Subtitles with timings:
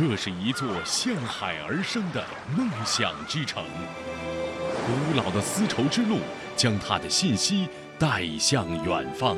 [0.00, 2.24] 这是一座向海而生的
[2.56, 3.64] 梦想之城，
[4.86, 6.18] 古老的丝绸之路
[6.54, 7.68] 将它的信息
[7.98, 9.36] 带向远方。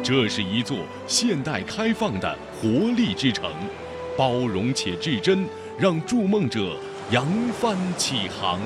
[0.00, 3.50] 这是一座现代开放的活力之城，
[4.16, 5.44] 包容且至真，
[5.76, 6.78] 让筑梦者
[7.10, 7.26] 扬
[7.60, 8.60] 帆起航。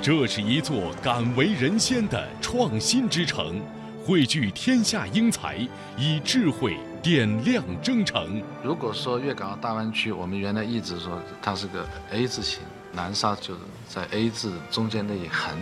[0.00, 3.60] 这是一座敢为人先的创新之城，
[4.02, 5.58] 汇聚天下英才，
[5.98, 8.42] 以智慧点亮征程。
[8.62, 12.60] 如果说粤港澳大湾区，我们原来一直说它是个 A 字形，
[12.92, 15.56] 南沙就是在 A 字中间那一横。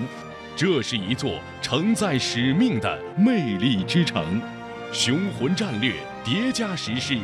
[0.57, 4.43] 这是一座承载使命的魅力之城，
[4.93, 7.19] 雄浑战略叠加实施，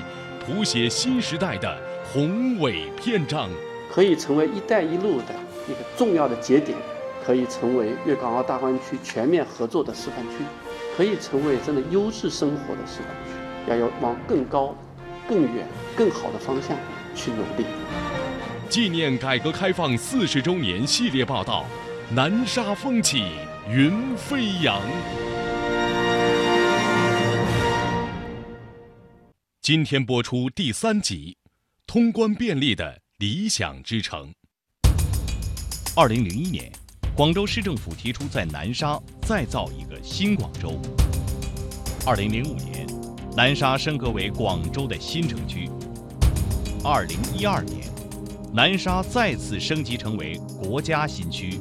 [0.47, 3.51] 谱写新时代的宏伟篇章。
[3.91, 5.35] 可以成为“一带一路”的
[5.69, 6.79] 一个重要的节点。
[7.27, 10.45] 可以成为粤港澳大湾区全面合作的示范区，
[10.95, 13.33] 可以成为真的优质生活的示范区，
[13.69, 14.75] 要有往更高、
[15.29, 16.77] 更远、更好的方向
[17.15, 17.65] 去努力。
[18.69, 21.65] 纪念改革开放四十周年系列报道：
[22.11, 23.25] 南沙风起
[23.69, 24.81] 云飞扬。
[29.61, 31.37] 今天播出第三集：
[31.87, 34.33] 通关便利的理想之城。
[35.97, 36.71] 二零零一年。
[37.17, 40.81] 广州市政府提出在南沙再造一个新广州。
[42.05, 42.85] 二零零五年，
[43.37, 45.69] 南沙升格为广州的新城区。
[46.85, 47.89] 二零一二年，
[48.53, 51.59] 南沙再次升级成为国家新区。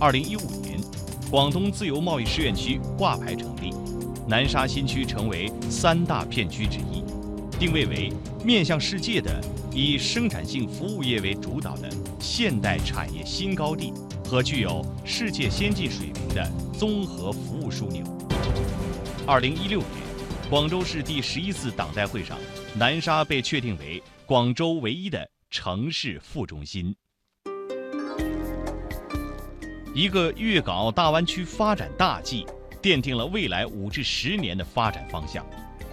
[0.00, 0.80] 二零一五年，
[1.30, 3.70] 广东自由贸易试验区挂牌成立，
[4.26, 7.04] 南沙新区成为三大片区之一，
[7.58, 8.10] 定位为
[8.42, 9.38] 面向世界的
[9.74, 13.92] 以生产性服务业为主导的现代产业新高地。
[14.26, 18.02] 和具有世界先进水平的综合服务枢纽。
[19.24, 19.88] 二零一六年，
[20.48, 22.38] 广州市第十一次党代会上，
[22.76, 26.94] 南沙被确定为广州唯一的城市副中心。
[29.92, 32.46] 一个粤港澳大湾区发展大计，
[32.80, 35.44] 奠定了未来五至十年的发展方向，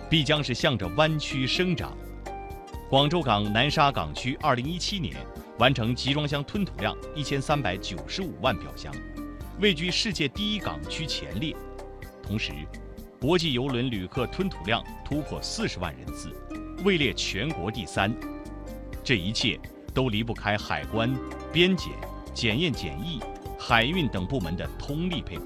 [0.07, 1.97] 必将是向着湾区生长。
[2.91, 5.15] 广州港南沙港区二零一七年。
[5.59, 8.91] 完成集装箱吞吐量一千三百九十五万标箱，
[9.59, 11.55] 位居世界第一港区前列。
[12.23, 12.51] 同时，
[13.23, 16.29] 国际邮轮旅客吞吐量突破四十万人次，
[16.83, 18.13] 位列全国第三。
[19.01, 19.57] 这一切
[19.93, 21.09] 都离不开海关、
[21.49, 21.93] 边检、
[22.33, 23.21] 检验检疫、
[23.57, 25.45] 海运等部门的通力配合，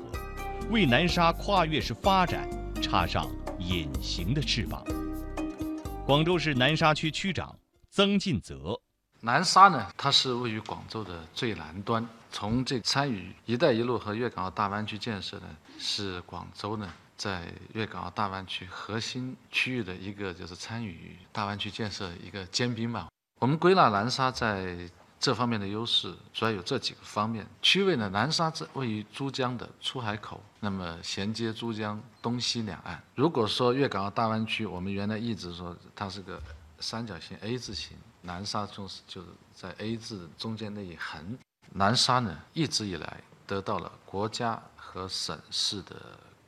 [0.72, 2.50] 为南沙跨越式发展
[2.82, 3.30] 插上
[3.60, 4.84] 隐形的翅膀。
[6.04, 7.56] 广州市南沙区区长
[7.92, 8.82] 曾进泽。
[9.22, 12.04] 南沙呢，它是位于广州的最南端。
[12.32, 15.46] 从这参与“一带一路”和粤港澳大湾区建设呢，
[15.78, 23.08] 是广州呢在粤港澳大湾区核心区域的一个就是参与大湾区建设一个尖兵嘛。
[23.40, 24.90] 我们归纳南沙在
[25.20, 27.46] 这方面的优势，主要有这几个方面。
[27.62, 33.04] 区位呢，南沙这位于珠江的出海口，那么衔接珠江东西两岸。
[33.16, 36.42] 如果说粤港澳大湾区，我们原来一直说它是个
[36.80, 37.98] 三角形 A 字形。
[38.22, 41.38] 南沙就是就是在 A 字中间那一横，
[41.72, 45.96] 南沙呢一直以来得到了国家和省市的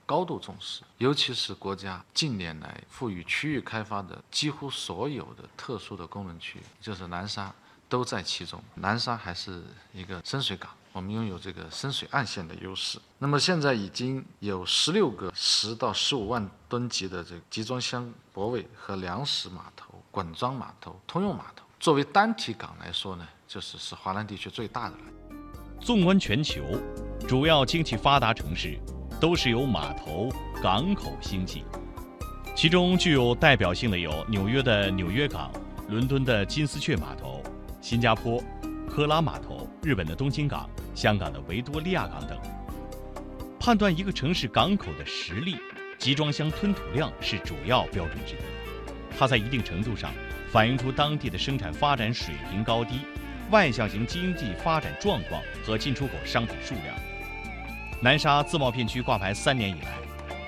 [0.10, 7.54] 高度重视，尤其是国家近年来赋予区域开发的几乎所有的特殊的功能区，就是南沙
[7.88, 8.60] 都在其中。
[8.74, 9.62] 南沙还是
[9.94, 12.98] 一个深水港，我们拥有这个深水岸线的优势。
[13.20, 21.64] 那么现在已经有十六个十到十五万吨级的这个集装箱泊位和粮食码头、滚装码头、通用码头。
[21.80, 25.04] 作为单体港来说呢，就是是华南地区最大的了。
[25.80, 26.66] 纵观全球，
[27.28, 28.80] 主要经济发达城市
[29.20, 30.30] 都是由码头、
[30.64, 31.64] 港口兴起，
[32.56, 35.52] 其中具有代表性的有纽约的纽约港、
[35.90, 37.44] 伦敦的金丝雀码头、
[37.82, 38.42] 新加坡
[38.90, 42.38] 克拉码头、日本的东京港、香港的维多利亚港等。
[43.60, 45.58] 判断一个城市港口的实力，
[45.98, 48.38] 集装箱吞吐量是主要标准之一，
[49.18, 50.12] 它在一定程度上。
[50.52, 53.02] 反映出当地的生产发展水平高低、
[53.52, 57.09] 外向型经济发展状况和进出口商品数量。
[58.02, 59.90] 南沙自贸片区挂牌三年以来，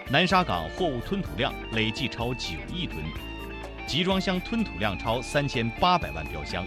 [0.09, 3.03] 南沙港货物吞吐量累计超九亿吨，
[3.85, 6.65] 集装箱吞吐量超三千八百万标箱。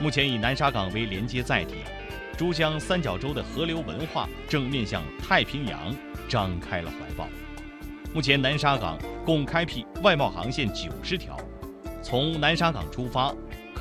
[0.00, 1.76] 目前以南沙港为连接载体，
[2.36, 5.94] 珠江三角洲的河流文化正面向太平洋
[6.28, 7.28] 张开了怀抱。
[8.12, 11.38] 目前南沙港共开辟外贸航线九十条。
[12.02, 13.32] 从南沙港出发，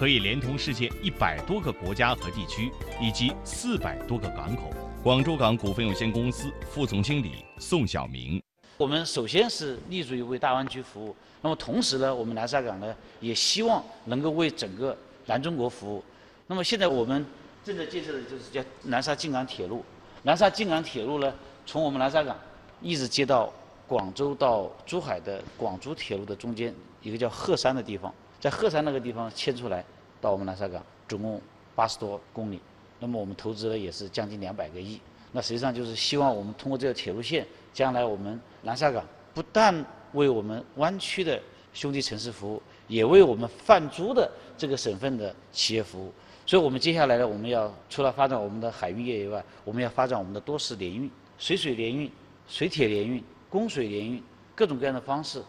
[0.01, 4.71] 可以连通世界一百多个国家和地区，以及四百多个港口。
[5.03, 8.41] 广州港股份有限公司副总经理宋晓明：
[8.77, 16.03] 我们首先是立足于为大湾区服务，那么同时呢，我们南沙港呢也希望能够为整个南中国服务。
[16.47, 17.23] 那么现在我们
[17.63, 19.85] 正在建设的就是叫南沙进港铁路。
[20.23, 21.31] 南沙进港铁路呢，
[21.67, 22.35] 从我们南沙港
[22.81, 23.53] 一直接到
[23.87, 29.85] 广州到珠海的广珠铁路的中间一个叫鹤山的地方，在鹤山那个地方迁出来
[30.21, 31.41] 到我们南沙港，总共
[31.75, 32.61] 八十多公里。
[32.99, 35.01] 那么我们投资了也是将近两百个亿。
[35.31, 39.03] 那实际上就是希望我们通过这条铁路线，将来我们南沙港
[39.33, 39.83] 不但
[40.13, 41.41] 为我们湾区的
[41.73, 46.13] 兄弟城市服务，也为我们泛珠的这个省份的企业服务。
[46.45, 52.11] 所以我们接下来呢，我们要除了发展我们的海运业以外，我们要发展我们的多式联运、水水联运、
[52.47, 54.21] 水铁联运、供水联运，
[54.53, 55.41] 各种各样的方式。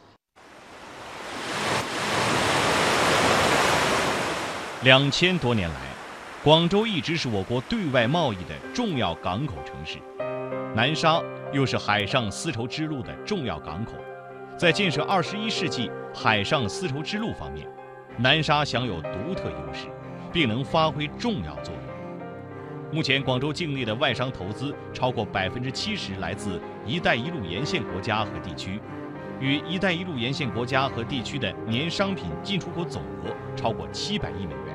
[4.84, 5.76] 两千多年来，
[6.42, 9.98] 广州一直是我国对外贸易的重要港口城市，
[10.74, 13.92] 南沙又是海上丝绸之路的重要港口，
[14.56, 17.64] 在建设二十一世纪海上丝绸之路方面，
[18.16, 19.86] 南沙享有独特优势。
[20.32, 21.82] 并能发挥重要作用。
[22.90, 28.80] 目前，广州境内的外商投资超过百分之七十来自“一带一路”沿线国家和地区，
[29.40, 34.71] 与“一带一路”沿线国家和地区的年商品进出口总额超过七百亿美元。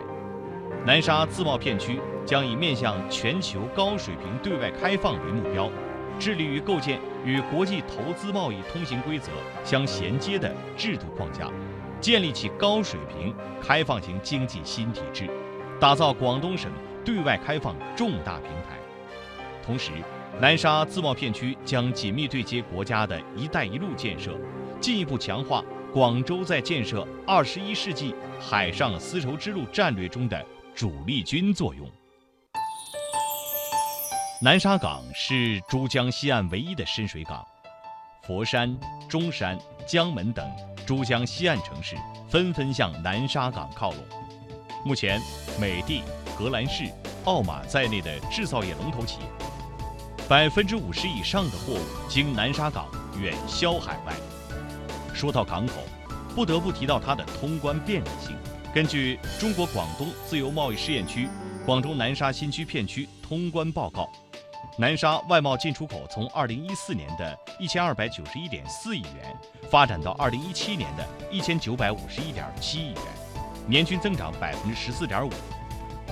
[0.87, 5.69] 南沙自贸片区将以面向全球高水平对外开放为目标，
[6.17, 9.29] 致力于构建与国际投资贸易通行规则
[9.65, 11.51] 相衔接的制度框架，
[11.99, 15.29] 建立起高水平开放型经济新体制。
[15.77, 16.71] 打造广东省
[17.03, 18.77] 对外开放重大平台，
[19.61, 19.91] 同时，
[20.39, 24.39] 南沙自贸片区将紧密对接国家的一带一路建设，
[24.79, 25.61] 进一步强化
[25.91, 30.45] 广州在建设二十一世纪海上丝绸之路战略中的
[30.77, 31.89] 主力军作用。
[34.39, 37.43] 南沙港是珠江西岸唯一的深水港，
[38.27, 38.77] 佛山、
[39.09, 39.57] 中山、
[39.87, 40.47] 江门等
[40.85, 41.95] 珠江西岸城市
[42.29, 43.99] 纷纷向南沙港靠拢。
[44.85, 45.19] 目前，
[45.59, 46.03] 美的、
[46.37, 46.93] 荷兰仕、
[47.25, 49.25] 奥马在内的制造业龙头企业，
[50.29, 52.85] 百分之五十以上的货物经南沙港
[53.19, 54.13] 远销海外。
[55.11, 55.73] 说到港口，
[56.35, 58.37] 不得不提到它的通关便利性。
[58.77, 61.27] 根据中国广东自由贸易试验区
[61.65, 64.07] 广州南沙新区片区通关报告，
[64.77, 69.35] 南沙外贸进出口从二零一四年的一千二百九十一点四亿元，
[69.71, 73.01] 发展到二零一七年的一千九百五十一点七亿元。
[73.65, 75.31] 年均增长百分之十四点五，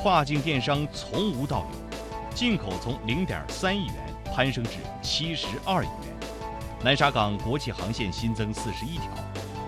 [0.01, 3.95] 跨境电商从无到有，进口从零点三亿元
[4.33, 6.17] 攀升至七十二亿元。
[6.83, 9.11] 南沙港国际航线新增四十一条，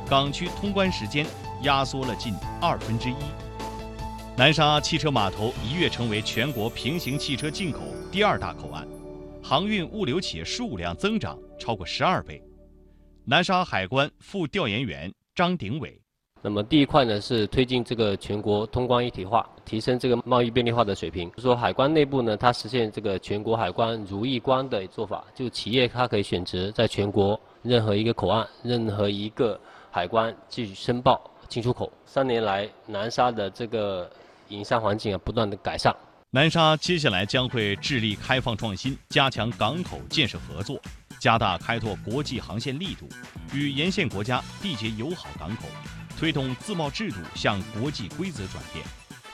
[0.10, 1.24] 港区通关时间
[1.64, 3.16] 压缩了近二分之一。
[4.36, 7.80] 南沙汽车码头一跃成为全国平行汽车进口
[8.12, 8.88] 第二大口岸，
[9.42, 12.42] 航运物流企业数量增长超过十二倍。
[13.26, 16.00] 南沙海关副调研员张鼎伟。
[16.40, 21.30] 那么第一块呢是推进这个全国通关一体化，提升这个贸易便利化的水平。
[21.40, 31.92] 说海关内部呢，它实现这个全国海关如意关的做法，就企业它可以选择在全国任何一个口岸、任何一个海关去申报进出口。
[32.06, 34.10] 三年来，南沙的这个
[34.50, 35.96] 营商环境啊不断的改善。
[36.32, 40.80] 南沙接下来将会致力开放创新，加强港口建设合作，
[41.20, 43.08] 加大开拓国际航线力度，
[43.54, 45.64] 与沿线国家缔结友好港口。
[46.20, 48.84] 推动自贸制度向国际规则转变，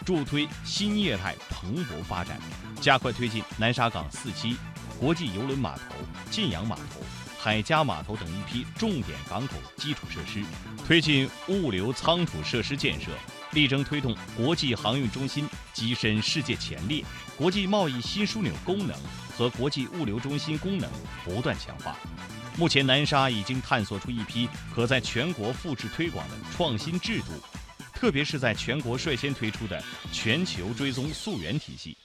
[0.05, 2.37] 助推新业态蓬勃发展，
[2.81, 4.57] 加快推进南沙港四期
[4.99, 5.95] 国际邮轮码头、
[6.29, 6.99] 晋阳码头、
[7.39, 10.43] 海嘉码头等一批重点港口基础设施，
[10.85, 13.09] 推进物流仓储设施建设，
[13.53, 17.01] 力争推动国际航运中心跻身世界前列，
[17.37, 18.93] 国际贸易新枢纽功能
[19.37, 20.89] 和国际物流中心功能
[21.23, 21.97] 不断强化。
[22.57, 27.27] 目前，南沙已经探索出一批可在全国复制推广的创新制度，
[27.93, 31.97] 特别是在全国率先推出的全球追踪溯源体系。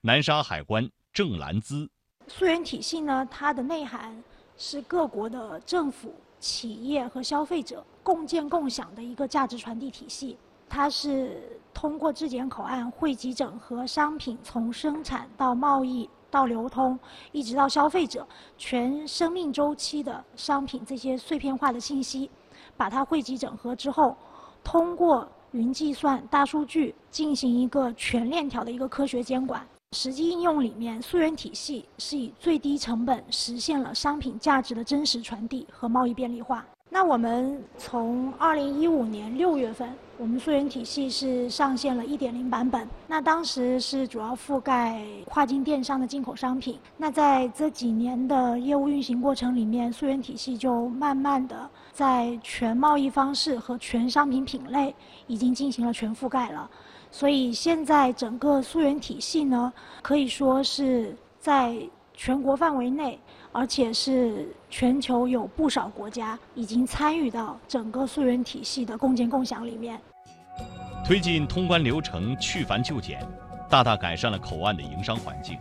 [0.00, 1.88] 南沙海关郑兰姿，
[2.28, 4.24] 溯源体系呢，它的内涵
[4.56, 10.36] 是各国的政府、企业和消费者共建共享的一个价值传递体系。
[10.68, 16.10] 它是通过质检口岸汇集整合商品从生产到贸易。
[16.32, 16.96] 到流通，
[17.32, 18.24] 一直到消费者
[18.56, 22.30] 全生命周期的商品这些碎片化的信息，
[22.76, 24.16] 把它汇集整合之后，
[24.62, 29.66] 通过云计算、大数据进行一个全链条的一个科学监管。
[29.96, 36.64] 实际应用里面，溯源体系是以最低成本实现了商品价值的真实传递和贸易便利化。
[36.88, 42.88] 那我们从二零一五年六月份，我们溯源体系是上线了一点零版本。
[43.08, 46.78] 那当时是主要覆盖跨境电商的进口商品。
[46.96, 54.94] 那在这几年的业务运行过程里面，溯源体系就慢慢的在全贸易方式和全商品品类
[55.26, 56.70] 已经进行了全覆盖了。
[57.10, 61.76] 所以现在整个溯源体系呢，可以说是在
[62.14, 63.18] 全国范围内。
[63.52, 70.00] 而且是全球有不少国家已经参与到整个溯源体系的共建共享里面，
[71.04, 73.26] 推进通关流程去繁就简，
[73.68, 75.58] 大大改善了口岸的营商环境。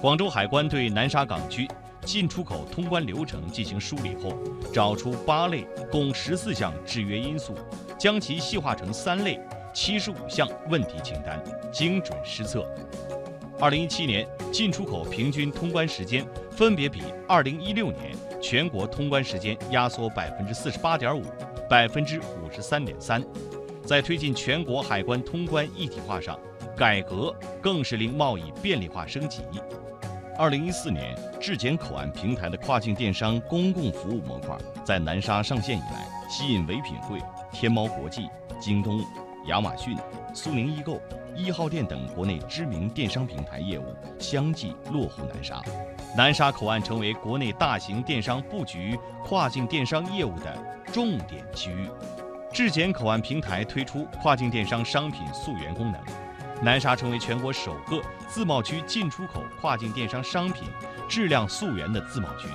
[0.00, 1.68] 广州海关对南沙港区
[2.02, 4.32] 进出口通关流程进行梳理后，
[4.72, 7.56] 找出八类共十四项制约因素，
[7.98, 9.40] 将其细化成三类
[9.72, 12.66] 七十五项问题清单，精准施策。
[13.60, 21.22] 二零一七年进出口平均通关时间分别比二零一六年全国通关时间压缩百分之四十八点五、
[21.68, 23.22] 百分之五十三点三。
[23.84, 26.38] 在推进全国海关通关一体化上，
[26.76, 29.42] 改革更是令贸易便利化升级。
[30.38, 37.18] 二零一四年质检口岸平台的跨境电商公共服务模块在南沙上线以来，吸引唯品会、
[37.52, 38.26] 天猫国际、
[38.58, 39.04] 京东、
[39.46, 39.96] 亚马逊、
[40.34, 41.00] 苏宁易购。
[41.36, 45.62] 一号店等国内知名电商平台业务相继落户南沙，
[46.16, 50.52] 南沙口岸成为国内大型电商布局跨境电商业务的
[50.92, 51.88] 重点区域。
[52.52, 56.00] 质检口岸平台推出跨境电商商品溯源功能，
[56.62, 60.64] 南沙成为全国首个自贸区进出口跨境电商商品
[61.08, 62.48] 质量溯源的自贸区。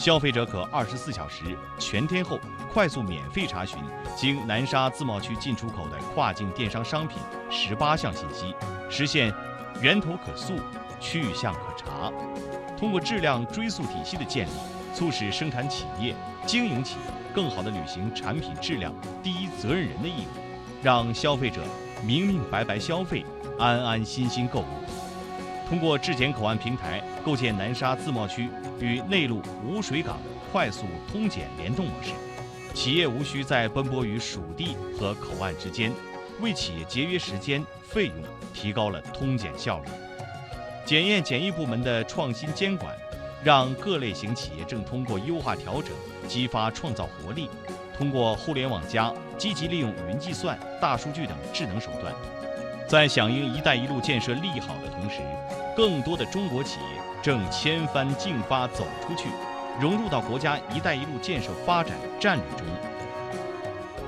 [0.00, 1.44] 消费者可二十四小时
[1.78, 2.40] 全天候
[2.72, 3.78] 快速免费查询
[4.16, 7.18] 经南沙自贸区进出口的跨境电商商品
[7.50, 8.54] 十八项信息，
[8.88, 9.30] 实现
[9.82, 10.54] 源头可溯、
[11.00, 12.10] 去向可查。
[12.78, 14.50] 通过质量追溯体系的建立，
[14.94, 16.14] 促使生产企业、
[16.46, 20.40] 经营企业更好地履行产品质量第一责任人的义务，
[20.82, 21.60] 让消费者
[22.02, 23.22] 明明白白消费、
[23.58, 24.64] 安安心心购物。
[25.68, 28.48] 通过质检口岸平台，构建南沙自贸区
[28.80, 30.18] 与内陆无水港
[30.50, 32.12] 快速通检联动模式，
[32.74, 35.92] 企业无需再奔波于属地和口岸之间，
[36.40, 38.16] 为企业节约时间费用，
[38.54, 39.88] 提高了通检效率。
[40.86, 42.96] 检验检疫部门的创新监管，
[43.44, 45.92] 让各类型企业正通过优化调整，
[46.26, 47.48] 激发创造活力。
[47.96, 52.14] 通过互联网加，积极利用云计算、大数据等智能手段，
[52.88, 55.20] 在响应“一带一路”建设利好的同时。
[55.76, 59.28] 更多的中国企业正千帆竞发走出去，
[59.80, 62.66] 融入到国家“一带一路”建设发展战略中。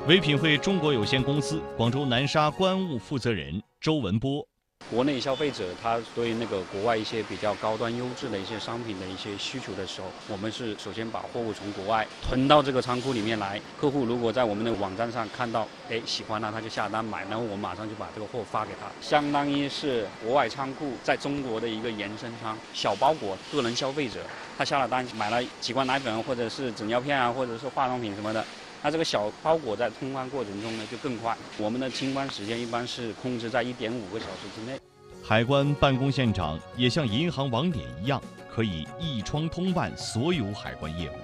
[0.08, 4.44] 唯品会中国有限公司广州南沙关务负责人周文波。
[4.92, 13.58] 国内消费者他对那个国外一些比较高端优质的一些商品的一些需求的时候，我们是首先把货物从国外囤到这个仓库里面来。
[13.74, 22.60] 客户如果在我们的网站上看到，哎喜欢了，他就下单买，然后我马上就把这个货发给他，相当于是国外仓库在中国的一个延伸仓。
[22.74, 28.46] 小包裹个人消费者他下了单买了几罐奶粉或者是纸尿片啊，或者是化妆品什么的。
[28.84, 34.76] 那这个小包裹在通关过程中呢就更快，我们的清关时间一般是控制在一点五个小时之内。
[35.22, 38.20] 海关办公现场也像银行网点一样，
[38.50, 41.14] 可以一窗通办所有海关业务。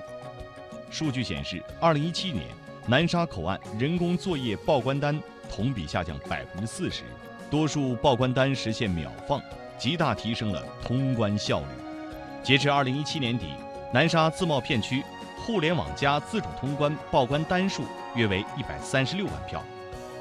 [0.88, 2.44] 数据显示，二零一七年
[2.86, 7.02] 南沙口岸人工作业报关单同比下降百分之四十，
[7.50, 9.42] 多数报关单实现秒放，
[9.76, 11.66] 极大提升了通关效率。
[12.40, 13.48] 截至二零一七年底，
[13.92, 15.02] 南沙自贸片区。
[15.48, 17.82] 互联网加自主通关报关单数
[18.14, 19.64] 约为一百三十六万票，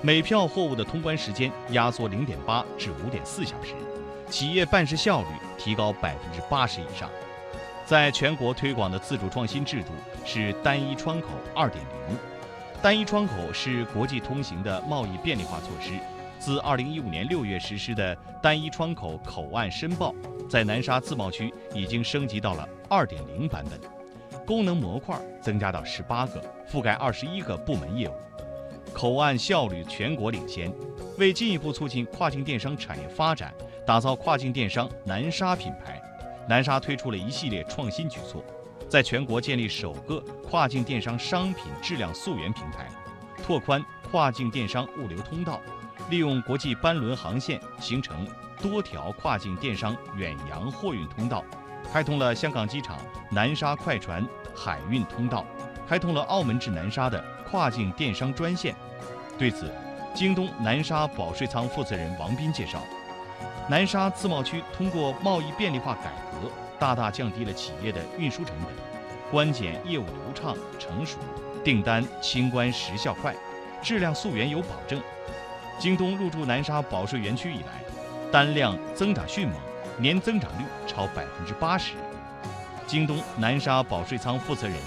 [0.01, 3.74] 每票货物的通关时间压缩零点八至五点四小时，
[4.29, 7.10] 企业办事效率提高百分之八十以上。
[7.86, 9.89] 在全国推广的自主创新制度
[10.24, 12.17] 是单一窗口二点零。
[12.81, 15.91] 单一窗口是国际通行的贸易便利化措施。
[16.39, 20.15] 自二零一五年六月实施的单一窗口口岸申报，
[20.50, 23.96] 在南沙自贸区已经升级到了二点零版本。
[24.47, 28.13] 功能模块增加到十八个，覆盖二十一个部门业务，
[28.93, 30.73] 口岸效率全国领先。
[31.17, 33.53] 为进一步促进跨境电商产业发展，
[33.85, 36.01] 打造跨境电商南沙品牌，
[36.47, 38.41] 南沙推出了一系列创新举措，
[38.87, 42.87] 在全国建立首个跨境电商商品质量溯源平台，
[43.43, 45.59] 拓宽跨境电商物流通道，
[46.09, 48.25] 利用国际班轮航线形成
[48.61, 51.43] 多条跨境电商远洋货运通道。
[51.91, 52.98] 开通了香港机场
[53.32, 54.25] 南沙快船
[54.56, 55.46] 海运通道，
[55.88, 58.75] 开通了澳门至南沙的跨境电商专线。
[59.38, 59.72] 对此，
[60.13, 62.82] 京东南沙保税仓负责人王斌介绍，
[63.70, 68.72] 南沙自贸区通过贸易便利化改革，大大降低了企业的运输成本，
[69.32, 71.17] 关检业务流畅成熟，
[71.63, 73.36] 订单清关时效快，
[73.82, 75.01] 质量溯源有保证。
[75.79, 77.84] 京东入驻南沙保税园区以来，
[78.32, 79.56] 单量增长迅猛，
[79.99, 81.95] 年增长率超百分之八十。
[82.85, 84.77] 京东南沙保税仓负责人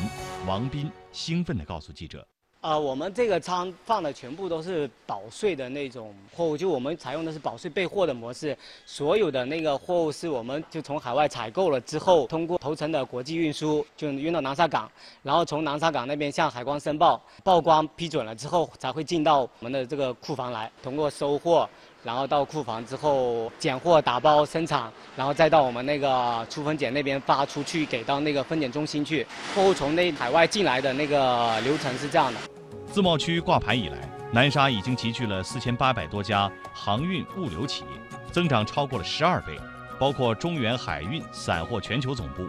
[0.46, 2.24] 王斌兴奋地告诉记者。
[2.60, 14.90] 呃，我们这个仓放的全部都是保税的那种货物，就我们采用的是保税备货的模式，所有的那个货物是我们就从海外采购了之后，通过头层的国际运输就运到南沙港，
[15.22, 21.68] 然后从南沙港那边向海关申报，报关批准了之后才会进到我们的这个库房来，通过收货。
[22.02, 29.26] 然后到库房之后检货、打包、生产，然后再到我们那个出分拣那边发出去，给到那个分拣中心去。
[29.54, 32.40] 货物从那海外进来的那个流程是这样的。
[32.90, 33.98] 自贸区挂牌以来，
[34.32, 39.58] 南沙已经集聚了四千八百多家航运物流企业，增长超过了十二倍。
[39.98, 42.48] 包括中远海运散货全球总部、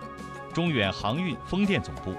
[0.53, 2.15] 中远航运风电总部、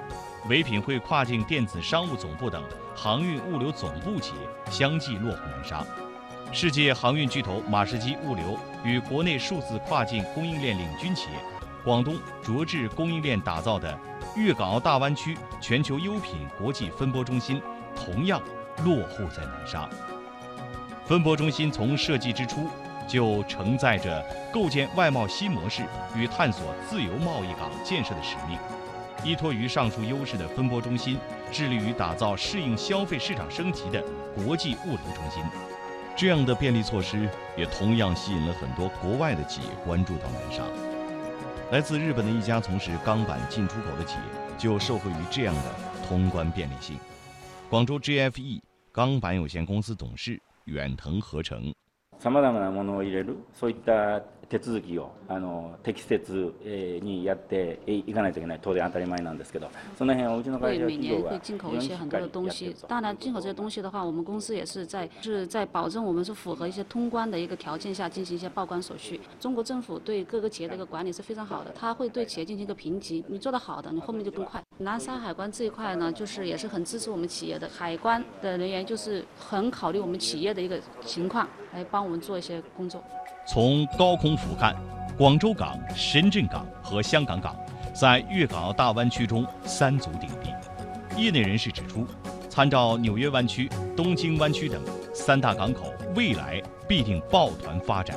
[0.47, 2.63] 唯品会跨境电子商务总部等
[2.95, 5.87] 航运物流总部企业相继落户南沙。
[6.55, 11.39] 世界航运巨头马士基物流与国内数字跨境供应链领军企业
[11.83, 13.99] 广东卓智供应链打造的
[14.37, 17.61] 粤港澳大湾区全球优品国际分拨中心，
[17.97, 18.41] 同样
[18.85, 19.89] 落户在南沙。
[21.07, 22.69] 分拨中心从设计之初
[23.09, 25.83] 就承载着构建外贸新模式
[26.15, 28.59] 与探索自由贸易港建设的使命。
[29.25, 31.19] 依托于上述优势的分拨中心，
[31.51, 34.05] 致力于打造适应消费市场升级的
[34.35, 35.43] 国际物流中心。
[36.15, 40.63] 这样的便利措施也同样吸引了很多国外的企业关注到南沙。
[41.71, 44.25] 来自日本的一家从事钢板进出口的企业
[44.59, 45.75] 就受惠于这样的
[46.07, 46.99] 通关便利性。
[47.71, 48.61] 广州 GFE
[48.93, 51.73] 钢板有限公司董事远藤合成。
[54.52, 56.54] さまざまなものを入れるそういった手続きをあの適切
[57.04, 69.20] にやっていかないといけない当然当たり前なんですけどその辺はうちの会社每年会进口一些很多的东西，当然进口这些东西的话，我们公司也是在是在保证我们是符合一些通关的一个条件下进行一些报关手续。
[69.38, 74.64] 中国政府对各个企业的一个管理是非常好的，他会对企业进行一个评级，你做得好的，你后面就更快。
[74.78, 83.04] 南沙海关这一块呢，就是也是很支持我们企业的，海关的人员就是很考虑我们企业的一个情况，来帮我们做一些工作。
[83.45, 84.75] 从高空俯瞰，
[85.19, 87.57] 广州港、深圳港和香港港
[87.93, 91.23] 在粤港澳大湾区中三足鼎立。
[91.23, 92.07] 业内人士指出，
[92.49, 94.81] 参照纽约湾区、东京湾区等
[95.13, 98.17] 三大港口，未来必定抱团发展。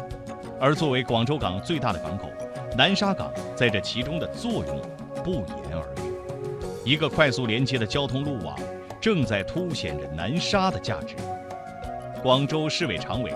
[0.59, 2.29] 而作为广州港最大的港口，
[2.77, 4.81] 南沙港在这其中的作用
[5.23, 6.89] 不言而喻。
[6.89, 8.55] 一个快速连接的交通路网，
[9.01, 11.15] 正在凸显着南沙的价值。
[12.21, 13.35] 广州市委常委。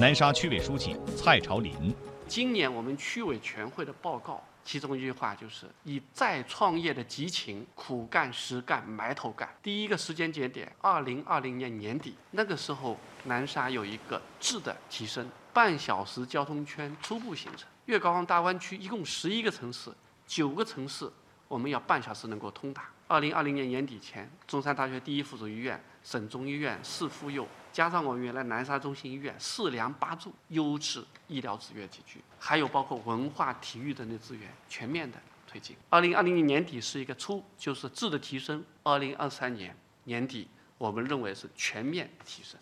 [0.00, 1.94] 南沙区委书记蔡朝林，
[2.26, 9.46] 今年我们区委全会的报告，其中一句话就是以再创业的激情，苦干实干，埋头干。
[9.62, 17.68] 第一个时间节点，二零二零年年底，那个时候南沙有一个质的提升，半小时交通圈初步形成。
[17.84, 19.90] 粤港澳大湾区一共十一个城市，
[20.26, 21.06] 九个城市
[21.46, 22.88] 我们要半小时能够通达。
[23.06, 27.46] 二零二零年年底前，中山大学第一附属医院、省中医院、市妇幼。
[27.72, 35.76] 加上我们原来南沙中心医院四梁八柱优质医疗资源集聚，还有包括文化体育等的资源全面的推进。
[35.88, 38.64] 二零二零年年底是一个初，就是质的提升。
[38.82, 42.58] 二零二三年年底，我们认为是全面提升。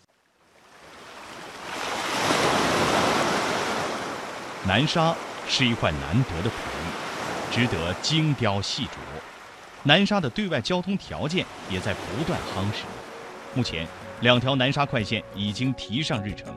[4.67, 5.15] 南沙
[5.47, 8.91] 是一块难得的璞玉，值得精雕细琢。
[9.81, 12.83] 南沙的对外交通条件也在不断夯实。
[13.53, 13.87] 目前。
[14.21, 16.53] 两条南沙快线已经提上日程，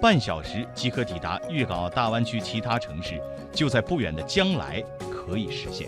[0.00, 3.20] 半小时即可抵达粤港澳大湾区其他城市，
[3.52, 5.86] 就在不远的将来可以实现。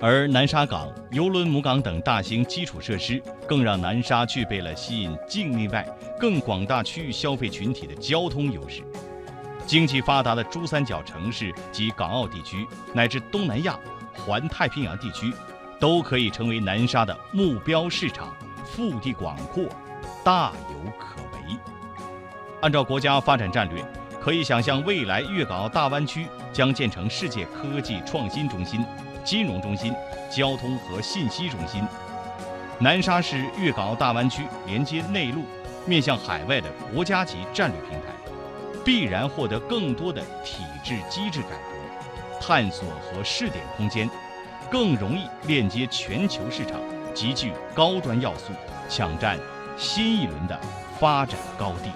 [0.00, 5.86] 而南沙港、邮轮母港等大型基础设施，更让南沙具备了吸引境内外
[6.18, 8.82] 更广大区域消费群体的交通优势。
[9.66, 13.78] 经济发达的珠三角城市及港澳地区，乃至东南亚、
[14.14, 15.30] 环太平洋地区，
[15.78, 18.34] 都可以成为南沙的目标市场，
[18.66, 19.64] 腹地广阔。
[20.22, 21.56] 大有可为。
[22.60, 23.84] 按照国家发展战略，
[24.20, 28.84] 可以想象未来粤港澳大湾区将建成世界科技创新中心、
[29.24, 29.94] 金融中心、
[30.30, 31.82] 交通和信息中心。
[32.78, 35.44] 南沙是粤港澳大湾区连接内陆、
[35.86, 38.06] 面向海外的国家级战略平台，
[38.84, 44.10] 必然获得更多的体制机制改革、探索和试点空间，
[44.70, 46.80] 更容易链接全球市场，
[47.16, 48.52] 集聚高端要素，
[48.90, 49.38] 抢占。
[49.78, 50.60] 新一轮的
[51.00, 51.90] 发展高地。